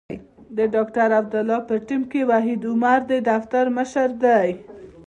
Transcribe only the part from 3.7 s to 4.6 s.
مشر دی.